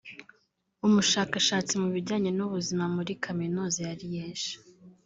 [0.85, 4.53] Umushakashatsi mu bijyanye n’ubuzima muri Kaminuza ya Liège